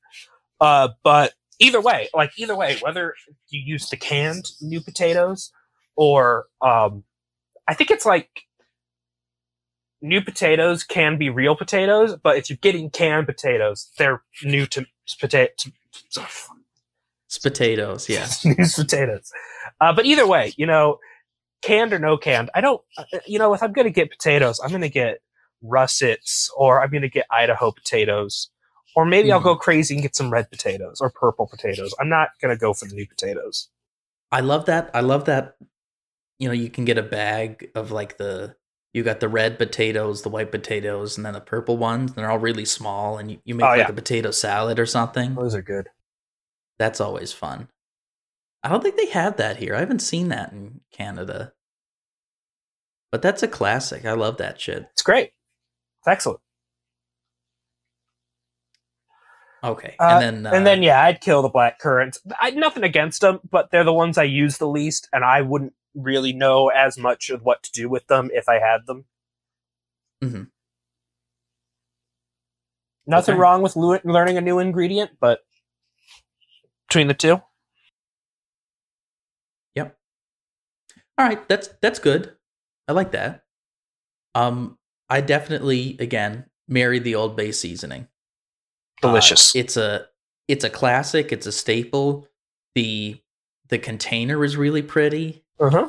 [0.61, 3.15] Uh, but either way, like either way, whether
[3.49, 5.53] you use the canned new potatoes
[5.97, 7.05] or um,
[7.67, 8.43] I think it's like
[10.01, 14.87] new potatoes can be real potatoes, but if you're getting canned potatoes, they're new to
[15.21, 15.53] potato.
[17.27, 18.27] It's potatoes, yeah.
[18.45, 19.31] News potatoes.
[19.81, 20.99] Uh, but either way, you know,
[21.63, 24.61] canned or no canned, I don't, uh, you know, if I'm going to get potatoes,
[24.63, 25.19] I'm going to get
[25.63, 28.51] russets or I'm going to get Idaho potatoes.
[28.97, 29.45] Or maybe I'll Mhm.
[29.45, 31.95] go crazy and get some red potatoes or purple potatoes.
[32.01, 33.69] I'm not going to go for the new potatoes.
[34.33, 34.91] I love that.
[34.95, 35.57] I love that.
[36.39, 38.57] You know, you can get a bag of like the
[38.95, 42.11] you got the red potatoes, the white potatoes, and then the purple ones.
[42.11, 43.89] And they're all really small, and you, you make Oh, like yeah.
[43.89, 45.35] a potato salad or something.
[45.35, 45.91] Those are good.
[46.79, 47.69] That's always fun.
[48.63, 49.75] I don't think they have that here.
[49.75, 51.53] I haven't seen that in Canada.
[53.11, 54.05] But that's a classic.
[54.05, 54.87] I love that shit.
[54.93, 55.33] It's great.
[56.01, 56.41] It's excellent.
[59.65, 59.97] Okay.
[59.99, 62.21] Uh, and then uh, and then, yeah, I'd kill the black currants.
[62.39, 65.73] I nothing against them, but they're the ones I use the least, and I wouldn't
[65.95, 69.07] really know as much of what to do with them if I had them.
[70.23, 70.51] Mhm.
[73.07, 73.41] Nothing Okay.
[73.41, 75.41] wrong with learning a new ingredient, but
[76.89, 77.43] between the two,
[81.19, 82.33] All right, that's that's good.
[82.87, 83.45] I like that.
[84.35, 84.79] Um,
[85.11, 88.09] I definitely again marry the Old Bay seasoning.
[89.03, 89.55] Uh, delicious.
[89.55, 90.07] it's a
[90.47, 91.33] it's a classic.
[91.33, 92.29] It's a staple.
[92.75, 93.21] the
[93.69, 95.45] The container is really pretty.
[95.61, 95.89] uh-huh.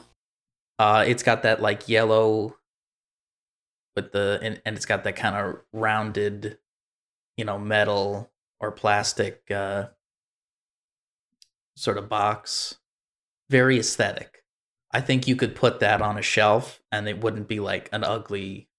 [0.79, 2.55] Uh, it's got that like yellow
[3.95, 6.57] with the and, and it's got that kind of rounded,
[7.37, 9.87] you know, metal or plastic uh,
[11.75, 12.77] sort of box.
[13.49, 14.38] Very aesthetic.
[14.91, 18.03] I think you could put that on a shelf and it wouldn't be like an
[18.03, 18.69] ugly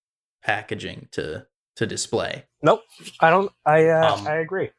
[0.42, 1.46] packaging to
[1.77, 2.44] to display.
[2.62, 2.83] Nope,
[3.20, 3.53] I don't.
[3.64, 4.70] I uh, Um, I agree.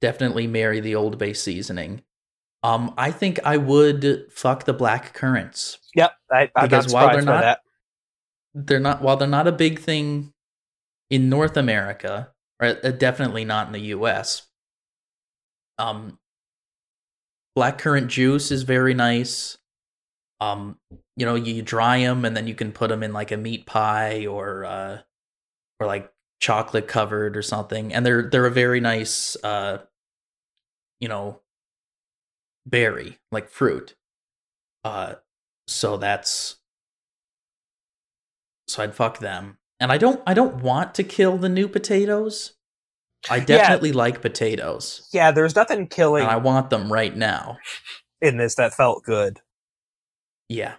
[0.00, 2.02] Definitely marry the Old Bay seasoning.
[2.62, 5.78] Um, I think I would fuck the black currants.
[5.94, 7.60] Yep, I, I'm because while they're not- that.
[8.54, 10.32] they're not while they're not a big thing
[11.10, 14.46] in North America, or uh, definitely not in the US.
[15.78, 16.18] Um
[17.56, 19.58] blackcurrant juice is very nice.
[20.40, 20.78] Um
[21.16, 23.66] you know, you dry them and then you can put them in like a meat
[23.66, 24.98] pie or uh
[25.80, 29.78] or like chocolate covered or something and they're they're a very nice uh
[31.00, 31.40] you know
[32.66, 33.94] berry like fruit
[34.84, 35.14] uh
[35.66, 36.58] so that's
[38.68, 39.58] so I'd fuck them.
[39.78, 42.54] And I don't I don't want to kill the new potatoes.
[43.30, 43.96] I definitely yeah.
[43.96, 45.08] like potatoes.
[45.12, 47.58] Yeah, there's nothing killing and I want them right now.
[48.20, 49.40] In this that felt good.
[50.48, 50.74] Yeah.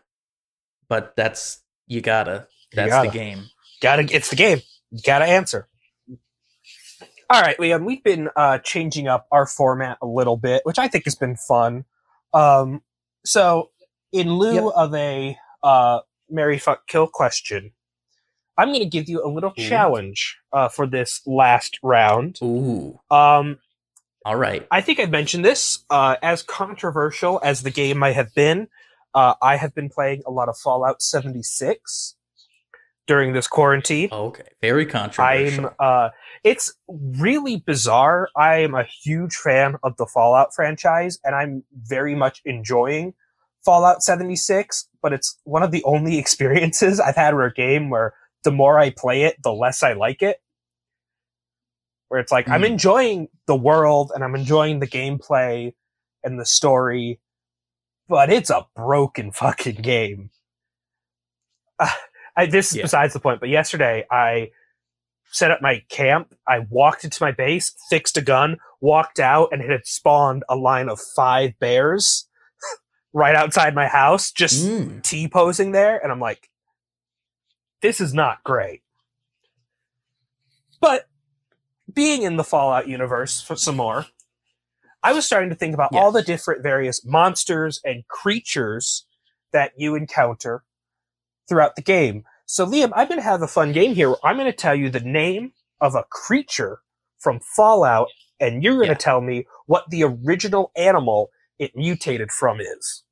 [0.89, 2.47] But that's you gotta.
[2.73, 3.09] That's you gotta.
[3.09, 3.43] the game.
[3.81, 4.61] Gotta it's the game.
[4.91, 5.67] You gotta answer.
[7.29, 10.87] All right, Liam, we've been uh, changing up our format a little bit, which I
[10.87, 11.83] think has been fun.
[12.33, 12.81] Um,
[13.25, 13.71] so,
[14.13, 14.73] in lieu yep.
[14.75, 17.73] of a uh, Marry Fuck Kill question,
[18.57, 19.61] I'm going to give you a little Ooh.
[19.61, 22.39] challenge uh, for this last round.
[22.41, 22.99] Ooh.
[23.11, 23.59] Um,
[24.25, 24.67] All right.
[24.71, 25.83] I think I mentioned this.
[25.89, 28.67] Uh, as controversial as the game might have been,
[29.13, 32.15] uh, I have been playing a lot of Fallout 76
[33.07, 34.09] during this quarantine.
[34.11, 35.67] Okay, very controversial.
[35.67, 35.71] I'm.
[35.79, 36.09] Uh,
[36.43, 38.29] it's really bizarre.
[38.35, 43.13] I am a huge fan of the Fallout franchise, and I'm very much enjoying
[43.65, 44.87] Fallout 76.
[45.01, 48.13] But it's one of the only experiences I've had where a game where
[48.47, 50.41] the more I play it, the less I like it.
[52.07, 52.53] Where it's like, mm.
[52.53, 52.67] I'm hmm.
[52.67, 55.73] enjoying the world and I'm enjoying the gameplay
[56.23, 57.19] and the story,
[58.07, 60.29] but it's a broken fucking game.
[61.77, 61.89] Uh,
[62.37, 62.83] I, this is yeah.
[62.83, 64.51] besides the point, but yesterday I
[65.29, 66.33] set up my camp.
[66.47, 70.55] I walked into my base, fixed a gun, walked out, and it had spawned a
[70.55, 72.29] line of five bears
[73.11, 75.03] right outside my house, just mm.
[75.03, 75.97] T posing there.
[75.97, 76.49] And I'm like,
[77.81, 78.81] this is not great.
[80.79, 81.07] But
[81.91, 84.05] being in the Fallout universe for some more,
[85.03, 86.01] I was starting to think about yes.
[86.01, 89.05] all the different various monsters and creatures
[89.53, 90.63] that you encounter
[91.47, 92.23] throughout the game.
[92.45, 94.15] So, Liam, I'm going to have a fun game here.
[94.23, 96.79] I'm going to tell you the name of a creature
[97.19, 98.09] from Fallout,
[98.39, 98.97] and you're going to yeah.
[98.97, 103.03] tell me what the original animal it mutated from is.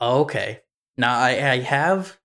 [0.00, 0.60] Okay.
[0.96, 2.18] Now, I, I have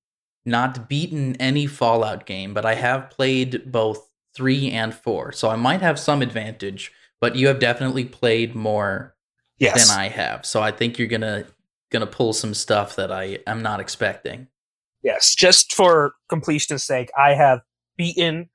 [0.46, 5.56] not beaten any Fallout game, but I have played both three and four, so I
[5.56, 6.92] might have some advantage.
[7.22, 9.16] But you have definitely played more
[9.58, 9.88] yes.
[9.88, 11.46] than I have, so I think you're gonna
[11.92, 14.48] gonna pull some stuff that I am not expecting.
[15.02, 17.62] Yes, just for completion's sake, I have
[17.98, 18.50] beaten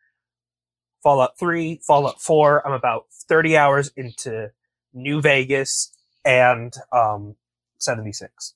[1.02, 2.66] Fallout 3, Fallout 4.
[2.66, 4.50] I'm about 30 hours into
[4.92, 5.92] New Vegas
[6.24, 7.36] and um,
[7.78, 8.54] 76.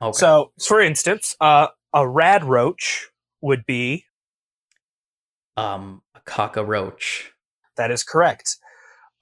[0.00, 0.16] Okay.
[0.16, 3.08] So, for instance, uh, a rad roach
[3.40, 4.04] would be
[5.56, 7.32] um a cockroach.
[7.76, 8.56] That is correct.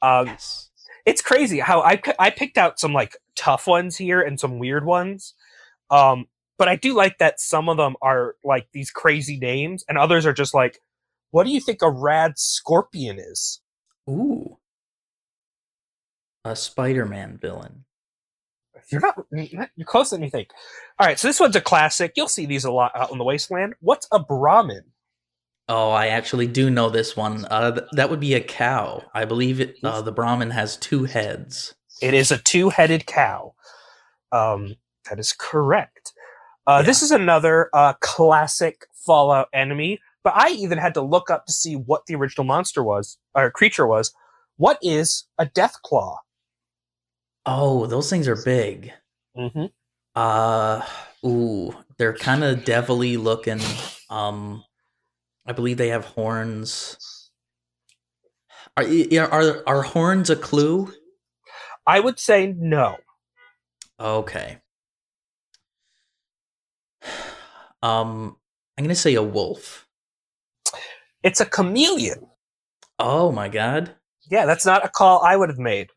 [0.02, 0.70] Um, yes.
[1.06, 4.84] It's crazy how I I picked out some like tough ones here and some weird
[4.84, 5.34] ones.
[5.90, 6.26] Um,
[6.58, 10.26] but I do like that some of them are like these crazy names, and others
[10.26, 10.80] are just like,
[11.30, 13.60] "What do you think a rad scorpion is?"
[14.08, 14.58] Ooh,
[16.44, 17.84] a Spider-Man villain.
[18.90, 19.16] You're not.
[19.76, 20.48] You're closer than you think.
[20.98, 22.12] All right, so this one's a classic.
[22.16, 23.74] You'll see these a lot out in the wasteland.
[23.80, 24.84] What's a Brahmin?
[25.68, 27.44] Oh, I actually do know this one.
[27.44, 29.04] Uh, th- that would be a cow.
[29.14, 29.76] I believe it.
[29.84, 31.74] Uh, the Brahmin has two heads.
[32.02, 33.54] It is a two-headed cow.
[34.32, 34.74] Um,
[35.08, 36.12] that is correct.
[36.66, 36.86] Uh, yeah.
[36.86, 41.52] This is another uh, classic Fallout enemy, but I even had to look up to
[41.52, 44.12] see what the original monster was or creature was.
[44.56, 46.16] What is a Deathclaw?
[47.52, 48.92] Oh, those things are big.
[49.36, 49.64] Mm-hmm.
[50.14, 50.82] Uh,
[51.26, 53.60] ooh, they're kind of devilly looking.
[54.08, 54.62] Um,
[55.44, 57.32] I believe they have horns.
[58.76, 58.84] Are
[59.32, 60.92] are are horns a clue?
[61.88, 62.98] I would say no.
[63.98, 64.58] Okay.
[67.82, 68.36] Um,
[68.76, 69.88] I'm gonna say a wolf.
[71.22, 72.26] It's a chameleon.
[72.98, 73.94] Oh my god.
[74.30, 75.88] Yeah, that's not a call I would have made.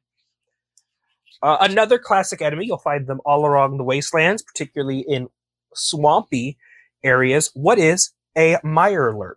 [1.44, 5.28] Uh, another classic enemy, you'll find them all along the wastelands, particularly in
[5.76, 6.58] swampy
[7.04, 7.52] areas.
[7.54, 9.36] What is a mirelurk?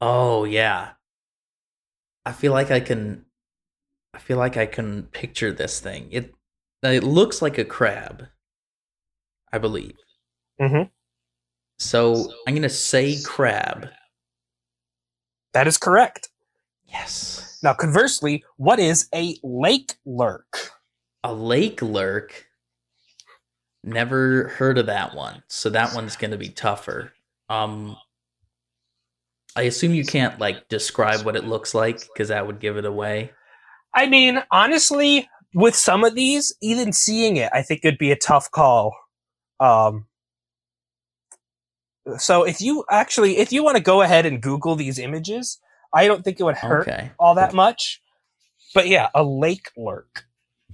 [0.00, 0.90] Oh yeah.
[2.24, 3.24] I feel like I can
[4.14, 6.08] I feel like I can picture this thing.
[6.12, 6.34] It
[6.84, 8.28] it looks like a crab.
[9.52, 9.96] I believe.
[10.60, 10.88] Mm-hmm.
[11.80, 13.88] So I'm gonna say crab.
[15.52, 16.28] That is correct.
[16.90, 17.58] Yes.
[17.62, 20.72] Now, conversely, what is a lake lurk?
[21.24, 22.46] A lake lurk?
[23.84, 25.42] Never heard of that one.
[25.48, 27.12] So that one's going to be tougher.
[27.48, 27.96] Um,
[29.56, 32.84] I assume you can't like describe what it looks like because that would give it
[32.84, 33.32] away.
[33.94, 38.16] I mean, honestly, with some of these, even seeing it, I think it'd be a
[38.16, 38.94] tough call.
[39.58, 40.06] Um,
[42.18, 45.58] so if you actually, if you want to go ahead and Google these images,
[45.92, 47.10] I don't think it would hurt Okay.
[47.18, 48.00] all that much.
[48.74, 50.24] But yeah, a lake lurk.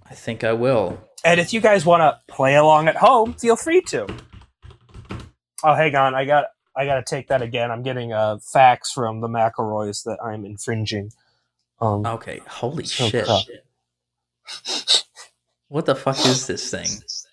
[0.09, 1.01] I think I will.
[1.25, 4.07] And if you guys want to play along at home, feel free to.
[5.65, 6.45] Oh, hang on, I got
[6.77, 7.71] I got to take that again.
[7.71, 11.11] I'm getting a fax from the McElroys that I'm infringing.
[11.81, 12.41] Um, Okay.
[12.47, 13.25] Holy So shit.
[13.25, 13.43] crap.
[15.69, 16.83] What the fuck is this thing?
[16.85, 17.27] This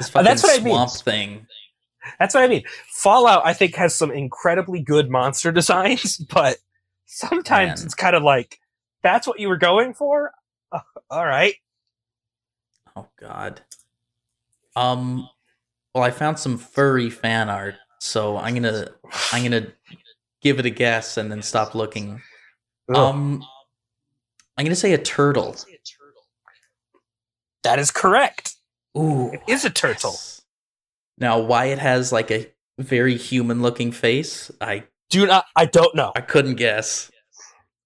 [0.00, 0.74] Uh, fucking that's what I mean.
[0.74, 1.46] swamp thing.
[2.18, 2.64] That's what I mean.
[2.88, 6.56] Fallout, I think, has some incredibly good monster designs, but
[7.10, 7.86] sometimes Man.
[7.86, 8.60] it's kind of like,
[9.02, 10.32] that's what you were going for?
[10.70, 11.54] Uh, all right.
[12.96, 13.60] Oh god.
[14.76, 15.28] Um
[15.94, 18.88] well I found some furry fan art, so I'm gonna
[19.32, 19.66] I'm gonna
[20.42, 22.20] give it a guess and then stop looking.
[22.88, 22.96] Ugh.
[22.96, 23.44] Um
[24.56, 25.56] I'm gonna say a turtle.
[27.64, 28.54] that is correct.
[28.96, 29.32] Ooh.
[29.32, 30.12] It is a turtle.
[30.12, 30.42] yes.
[31.18, 35.94] Now why it has like a very human looking face, I Do not, I don't
[35.94, 36.12] know.
[36.16, 37.10] I couldn't guess.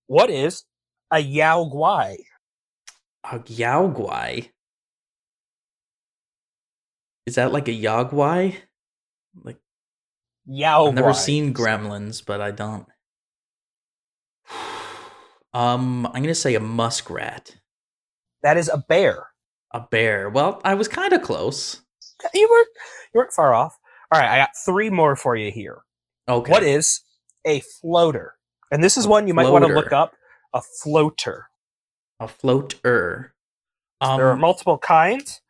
[0.06, 0.64] What is
[1.10, 2.16] a Yao Guai?
[3.24, 4.50] A Yaogwai.
[7.26, 8.56] Is that like a Yagwai?
[9.42, 9.56] Like
[10.44, 12.86] Yao I've never seen Gremlins, but I don't.
[15.54, 17.54] Um, I'm gonna say a muskrat,
[18.42, 19.28] That is a bear.
[19.70, 20.28] a bear.
[20.28, 21.80] Well, I was kind of close.
[22.34, 22.68] You weren't,
[23.14, 23.78] you weren't far off.
[24.10, 25.78] All right, I got three more for you here.
[26.28, 26.50] Okay.
[26.50, 27.02] What is
[27.44, 28.34] a floater?
[28.70, 30.14] And this is one you might want to look up.
[30.52, 31.46] A floater.
[32.20, 33.34] a floater?
[34.00, 35.40] Um, there are multiple kinds,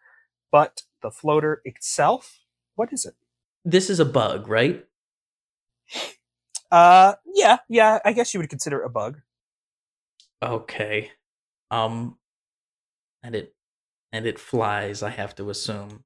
[0.53, 2.41] but the floater itself,
[2.75, 3.15] what is it?
[3.67, 4.85] this is a bug, right?
[6.71, 7.99] Uh, yeah, yeah.
[8.05, 9.21] I guess you would consider it a bug.
[10.43, 11.13] Okay.
[11.71, 12.19] Um,
[13.23, 13.55] and it
[14.13, 15.03] and it flies.
[15.03, 16.05] I have to assume.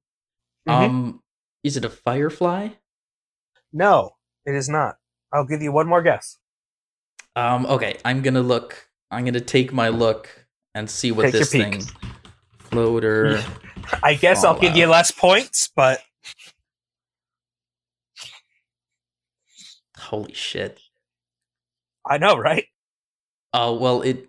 [0.67, 0.73] Mhm.
[0.73, 1.23] Um,
[1.63, 2.69] is it a firefly?
[3.73, 4.97] No, it is not.
[5.33, 6.37] I'll give you one more guess.
[7.35, 8.89] Um, okay, I'm gonna look.
[9.11, 10.29] I'm gonna take my look
[10.75, 11.81] and see what Take this thing.
[12.59, 13.43] Floater.
[14.03, 16.01] I guess I'll give you less points, but
[20.09, 20.79] Holy shit.
[22.05, 22.65] I know, right?
[23.53, 24.27] Oh well, it.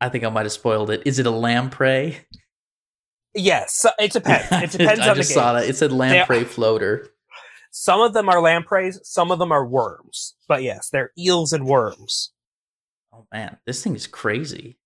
[0.00, 1.02] I think I might have spoiled it.
[1.04, 2.18] Is it a lamprey?
[3.34, 4.46] Yes, it depends.
[4.50, 5.68] It depends I on the just saw that.
[5.68, 7.10] It said lamprey floater.
[7.70, 10.34] Some of them are lampreys, some of them are worms.
[10.46, 12.32] But yes, they're eels and worms.
[13.12, 14.78] Oh man, this thing is crazy.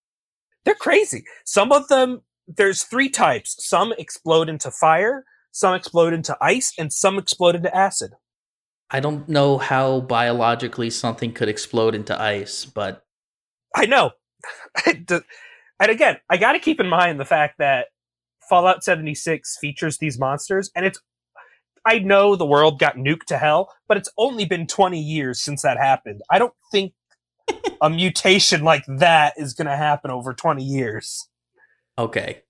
[0.64, 1.24] They're crazy.
[1.44, 3.56] Some of them, there's three types.
[3.64, 8.12] Some explode into fire, some explode into ice, and some explode into acid.
[8.90, 13.04] I don't know how biologically something could explode into ice, but
[13.74, 14.10] I know.
[14.86, 15.22] and
[15.80, 17.86] again, I got to keep in mind the fact that
[18.48, 21.00] Fallout 76 features these monsters, and it's.
[21.84, 25.62] I know the world got nuked to hell, but it's only been 20 years since
[25.62, 26.22] that happened.
[26.30, 26.92] I don't think
[27.82, 31.28] a mutation like that is going to happen over 20 years.
[31.98, 32.42] okay.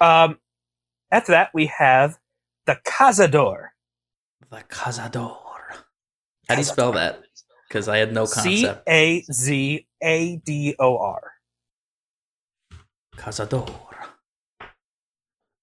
[0.00, 0.38] Um,
[1.10, 2.18] after that, we have
[2.66, 3.68] the Cazador.
[4.50, 5.36] The cazador.
[6.48, 7.22] How do you spell that?
[7.68, 8.88] Because I had no concept.
[8.88, 11.32] A Z A D O R.
[13.16, 13.72] Cazador.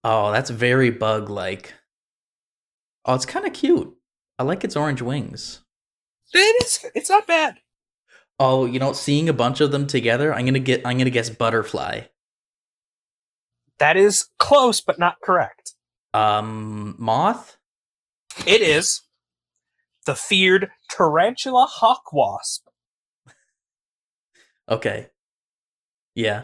[0.04, 1.73] Oh, that's very bug like.
[3.05, 3.93] Oh, it's kind of cute.
[4.37, 5.61] I like its orange wings.
[6.33, 6.85] It is.
[6.95, 7.57] It's not bad.
[8.39, 10.85] Oh, you know, seeing a bunch of them together, I'm gonna get.
[10.85, 12.01] I'm gonna guess butterfly.
[13.79, 15.73] That is close, but not correct.
[16.13, 17.57] Um, moth.
[18.45, 19.01] It is
[20.05, 22.67] the feared tarantula hawk wasp.
[24.69, 25.07] Okay.
[26.15, 26.43] Yeah.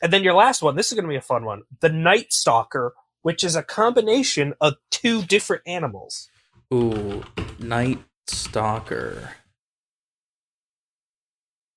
[0.00, 1.62] And then your last one, this is going to be a fun one.
[1.80, 2.94] The night stalker,
[3.28, 6.30] which is a combination of two different animals.
[6.72, 7.22] Ooh,
[7.58, 9.32] night stalker.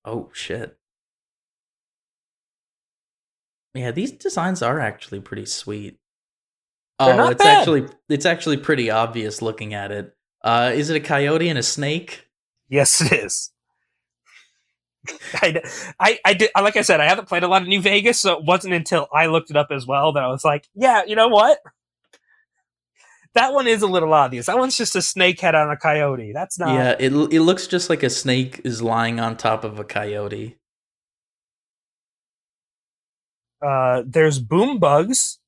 [0.02, 0.78] Oh shit.
[3.74, 5.98] Yeah, these designs are actually pretty sweet.
[6.98, 7.58] They're oh, it's bad.
[7.58, 10.16] actually it's actually pretty obvious looking at it.
[10.42, 12.28] Uh, is it a coyote and a snake?
[12.70, 13.50] Yes, it is.
[15.34, 15.62] I,
[15.98, 18.38] I, I did, like I said, I haven't played a lot of New Vegas, so
[18.38, 21.16] it wasn't until I looked it up as well that I was like, yeah, you
[21.16, 21.58] know what?
[23.34, 24.46] That one is a little obvious.
[24.46, 26.32] That one's just a snake head on a coyote.
[26.32, 26.74] That's not.
[26.74, 30.58] Yeah, it it looks just like a snake is lying on top of a coyote.
[33.64, 35.38] Uh, there's boom bugs,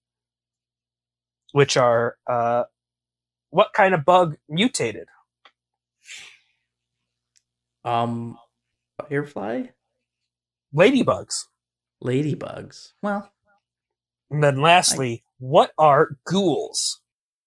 [1.53, 2.65] which are uh,
[3.51, 5.09] what kind of bug mutated?
[7.85, 8.39] Um,
[9.09, 9.65] firefly,
[10.75, 11.45] Ladybugs.
[12.03, 12.93] ladybugs.
[13.03, 13.31] Well,
[14.31, 17.01] And then lastly, what are ghouls?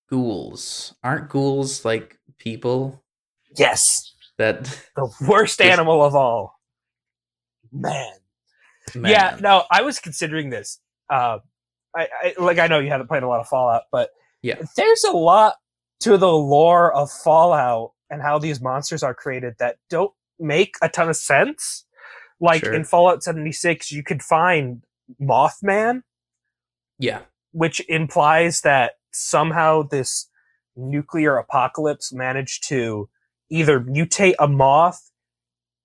[0.10, 3.04] ghouls aren't ghouls like people
[3.58, 4.14] Yes.
[4.38, 4.64] that.
[4.96, 6.60] The worst Just- animal of all.
[7.72, 8.14] Man.
[8.96, 9.42] Yeah, Man.
[9.42, 10.80] no, I was considering this.
[11.10, 11.40] Uh,
[11.96, 14.62] I, I like I know you haven't played a lot of Fallout, but Yeah.
[14.78, 15.56] there's a lot
[16.02, 20.90] to the lore of Fallout and how these monsters are created that don't make a
[20.90, 21.86] ton of sense.
[22.40, 22.74] Like Sure.
[22.74, 24.84] in Fallout 76, you could find
[25.22, 26.04] Mothman,
[27.00, 27.22] Yeah.
[27.52, 30.30] which implies that somehow this
[30.76, 33.10] nuclear apocalypse managed to
[33.50, 35.10] either mutate a moth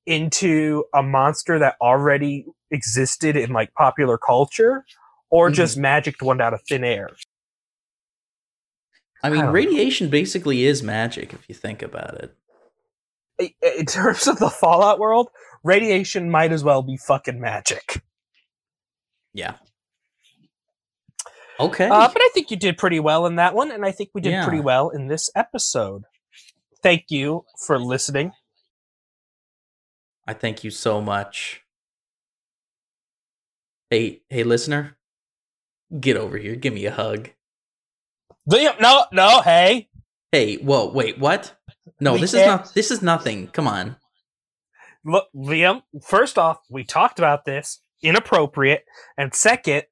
[0.04, 4.84] into a monster that already existed in like popular culture
[5.30, 5.54] or Mhm.
[5.54, 7.08] just magicked one out of thin air.
[9.22, 9.50] I mean, know.
[9.52, 12.36] radiation basically is magic if you think about it.
[13.38, 15.28] In terms of the Fallout world,
[15.64, 18.02] radiation might as well be fucking magic.
[19.32, 19.54] Yeah.
[21.58, 21.86] Okay.
[21.86, 24.20] Uh, but I think you did pretty well in that one, and I think we
[24.20, 24.44] did Yeah.
[24.44, 26.04] pretty well in this episode.
[26.82, 28.32] Thank you for listening.
[30.26, 31.62] I thank you so much.
[33.90, 34.96] Hey, hey, listener,
[36.00, 36.56] get over here.
[36.56, 37.30] Give me a hug.
[38.46, 39.88] No, no, hey.
[40.32, 41.54] Hey, whoa, wait, what?
[42.00, 42.74] No, We this is can't- not.
[42.74, 43.48] This is nothing.
[43.48, 43.96] Come on.
[45.04, 47.80] Look, Liam, first off, we talked about this.
[48.02, 48.84] Inappropriate.
[49.18, 49.82] And second,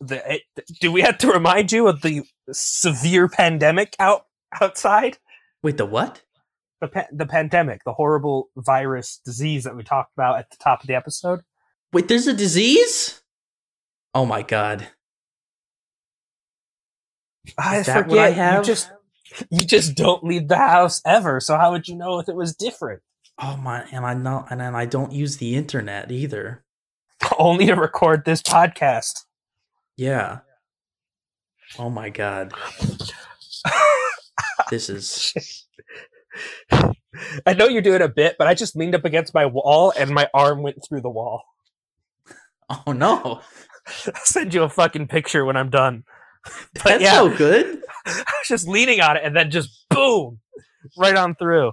[0.00, 0.42] the, it,
[0.80, 2.22] do we have to remind you of the
[2.52, 4.26] severe pandemic out
[4.60, 5.18] outside?
[5.62, 6.22] Wait, the what?
[6.80, 10.80] The, pa- the pandemic, the horrible virus disease that we talked about at the top
[10.82, 11.40] of the episode.
[11.92, 13.22] Wait, there's a disease?
[14.14, 14.86] Oh my god.
[17.56, 18.34] I Is that what I forget.
[18.36, 18.58] have?
[18.58, 18.90] You just
[19.50, 21.40] you just don't leave the house ever.
[21.40, 23.02] So how would you know if it was different?
[23.40, 26.64] Oh my, and I know, and then I don't use the internet either.
[27.38, 29.24] Only to record this podcast.
[29.96, 30.40] Yeah.
[31.78, 32.52] Oh my god.
[34.70, 35.64] This is
[37.46, 40.10] I know you're doing a bit, but I just leaned up against my wall and
[40.10, 41.42] my arm went through the wall.
[42.86, 43.40] Oh no.
[44.06, 46.04] I'll send you a fucking picture when I'm done.
[46.74, 47.82] But That's yeah, so good.
[48.06, 50.38] I was just leaning on it and then just boom,
[50.96, 51.72] right on through.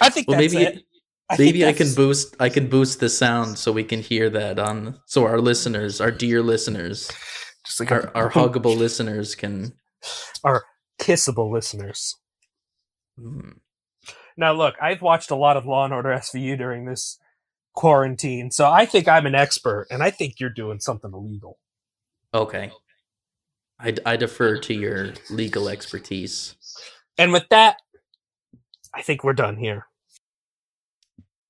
[0.00, 0.84] I think Well, that's maybe it.
[1.30, 4.28] I think maybe I can boost I can boost the sound so we can hear
[4.30, 7.10] that on so our listeners, our dear listeners,
[7.64, 9.72] just like our, our huggable listeners can
[10.44, 10.64] our
[11.00, 12.16] kissable listeners.
[13.18, 13.54] mm,
[14.36, 17.18] Now, look, I've watched a lot of Law and Order SVU during this
[17.74, 21.58] quarantine, so I think I'm an expert, and I think you're doing something illegal.
[22.34, 22.70] okay.
[23.82, 26.54] I, I defer to your legal expertise.
[27.18, 27.76] And with that,
[28.94, 29.86] I think we're done here.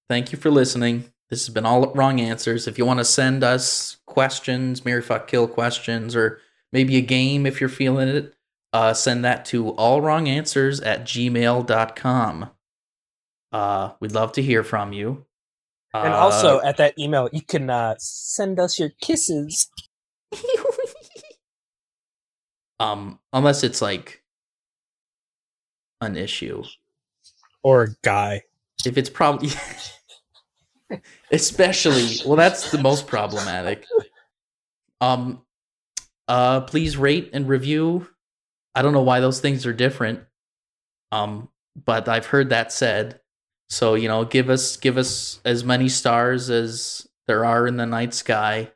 [0.09, 1.13] Thank you for listening.
[1.31, 2.69] This has been all wrong answers.
[2.69, 6.41] If you want to send us questions, Marry Fuck Kill questions, or
[6.73, 8.35] maybe a game if you're feeling it,
[8.73, 12.51] uh, send that to allwronganswers at gmail.com.
[13.53, 15.27] Uh, we'd love to hear from you.
[15.95, 19.71] And Uh, also, at that email, you can uh, send us your kisses.
[22.81, 24.23] um, unless it's like
[26.01, 26.65] an issue.
[27.63, 28.43] Or a guy.
[28.85, 29.51] If it's probably,
[31.31, 33.85] especially, well, that's the most problematic.
[35.01, 35.43] Um,
[36.27, 38.09] uh, please rate and review.
[38.75, 40.21] I don't know why those things are different.
[41.13, 41.49] Um,
[41.85, 43.21] but I've heard that said.
[43.69, 47.87] So you know, give us give us as many stars as there are in the
[47.87, 48.71] night sky,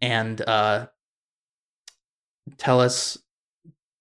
[0.00, 0.88] and uh,
[2.56, 3.18] tell us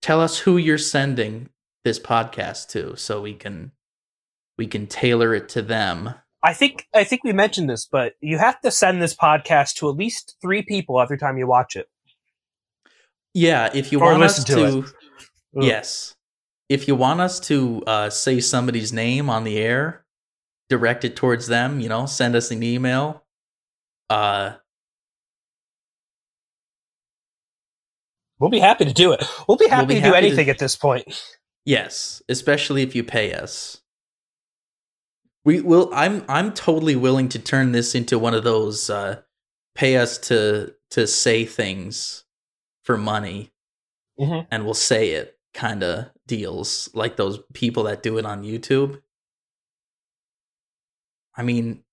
[0.01, 1.49] tell us who you're sending
[1.83, 3.71] this podcast to, so we can
[4.57, 6.13] we can tailor it to them.
[6.43, 9.89] I think I think we mentioned this, but you have to send this podcast to
[9.89, 11.87] at least three people every time you watch it.
[13.33, 14.85] Yeah, if you Or want us to, to
[15.53, 16.15] yes,
[16.67, 20.03] if you want us to uh, say somebody's name on the air,
[20.69, 21.79] direct it towards them.
[21.79, 23.23] You know, send us an email.
[24.09, 24.53] Uh,
[28.41, 29.23] We'll be happy to do it.
[29.47, 31.23] We'll be happy be to do happy to- anything at this point.
[31.63, 33.79] yes, especially if you pay us.
[35.45, 35.89] We will.
[35.93, 36.23] I'm.
[36.27, 39.21] I'm totally willing to turn this into one of those uh,
[39.75, 42.25] pay us to to say things
[42.83, 43.51] for money,
[44.19, 44.47] Mhm.
[44.51, 49.01] and we'll say it kind of deals like those people that do it on YouTube.
[51.35, 51.83] I mean,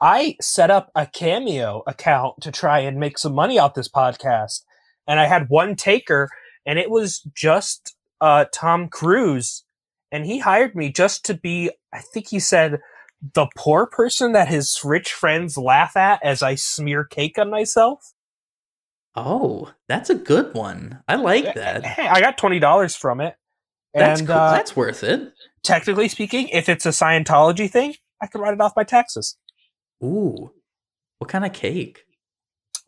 [0.00, 4.62] I set up a Cameo account to try and make some money off this podcast,
[5.08, 6.28] and I had one taker,
[6.64, 9.64] and it was just uh, Tom Cruise
[10.10, 11.70] and he hired me just to be.
[11.92, 12.80] I think he said
[13.34, 18.12] the poor person that his rich friends laugh at as I smear cake on myself.
[19.14, 21.02] Oh, that's a good one.
[21.08, 21.84] I like that.
[21.84, 23.36] Hey, I got twenty dollars from it.
[23.94, 24.36] That's and cool.
[24.36, 25.32] uh, that's worth it.
[25.62, 29.36] technically speaking, if it's a Scientology thing, I can write it off my taxes.
[30.02, 30.52] Ooh,
[31.18, 32.04] what kind of cake?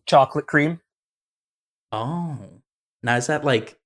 [0.07, 0.81] Chocolate cream.
[1.93, 2.39] Oh,
[3.03, 3.77] now is that like?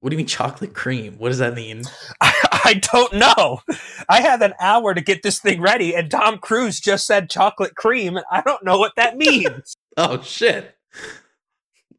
[0.00, 1.16] What do you mean chocolate cream?
[1.18, 1.82] What does that mean?
[2.20, 2.32] I,
[2.64, 3.60] I don't know.
[4.08, 7.74] I had an hour to get this thing ready, and Tom Cruise just said chocolate
[7.74, 9.74] cream, and I don't know what that means.
[9.96, 10.76] Oh shit.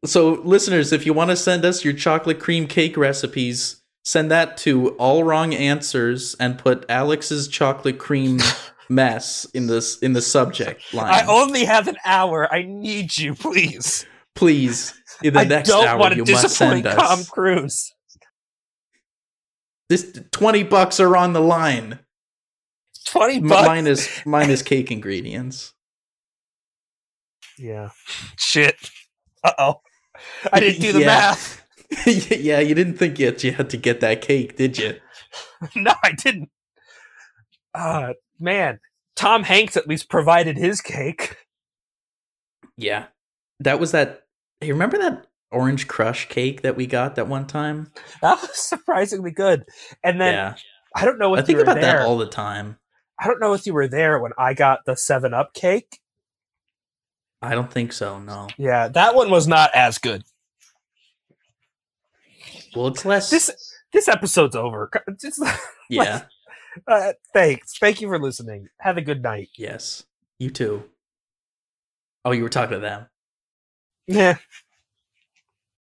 [0.04, 4.56] So listeners, if you want to send us your chocolate cream cake recipes, send that
[4.58, 8.38] to all wrong answers and put Alex's chocolate cream
[8.88, 11.12] mess in this in the subject line.
[11.12, 12.52] I only have an hour.
[12.52, 14.06] I need you, please.
[14.38, 17.24] Please, in the I next don't hour want you to must disappoint send Tom.
[17.24, 17.92] Cruise.
[19.88, 21.98] This 20 bucks are on the line.
[23.06, 23.66] Twenty M- bucks.
[23.66, 25.72] minus minus cake ingredients.
[27.58, 27.88] Yeah.
[28.36, 28.76] Shit.
[29.42, 29.80] Uh oh.
[30.52, 31.06] I didn't do the Yeah.
[31.06, 31.64] math.
[32.06, 35.00] yeah, you didn't think yet you had to get that cake, did you?
[35.74, 36.50] no, I didn't.
[37.74, 38.78] Uh man,
[39.16, 41.38] Tom Hanks at least provided his cake.
[42.76, 43.06] Yeah.
[43.60, 44.20] That was that.
[44.60, 47.92] Hey, remember that orange crush cake that we got that one time?
[48.22, 49.64] That was surprisingly good.
[50.02, 50.54] And then yeah.
[50.94, 51.98] I don't know if I think you were about there.
[51.98, 52.78] that all the time.
[53.18, 56.00] I don't know if you were there when I got the Seven Up cake.
[57.40, 58.48] I don't think so, no.
[58.56, 60.24] Yeah, that one was not as good.
[62.74, 63.30] Well, it's less.
[63.30, 63.50] This
[63.92, 64.90] this episode's over.
[65.20, 65.42] Just,
[65.90, 66.22] yeah.
[66.86, 67.78] uh, thanks.
[67.78, 68.68] Thank you for listening.
[68.80, 69.48] Have a good night.
[69.56, 70.04] Yes.
[70.38, 70.84] You too.
[72.24, 73.06] Oh, you were talking to them.
[74.08, 74.38] Yeah.